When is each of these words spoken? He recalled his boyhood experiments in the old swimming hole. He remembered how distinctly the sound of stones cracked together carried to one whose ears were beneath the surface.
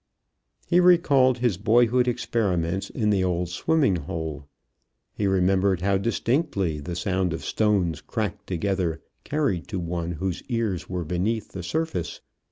He 0.65 0.79
recalled 0.79 1.37
his 1.37 1.57
boyhood 1.57 2.07
experiments 2.07 2.89
in 2.89 3.11
the 3.11 3.23
old 3.23 3.49
swimming 3.49 3.97
hole. 3.97 4.47
He 5.13 5.27
remembered 5.27 5.81
how 5.81 5.99
distinctly 5.99 6.79
the 6.79 6.95
sound 6.95 7.33
of 7.33 7.45
stones 7.45 8.01
cracked 8.01 8.47
together 8.47 8.99
carried 9.23 9.67
to 9.67 9.79
one 9.79 10.13
whose 10.13 10.41
ears 10.49 10.89
were 10.89 11.05
beneath 11.05 11.51
the 11.51 11.61
surface. 11.61 12.19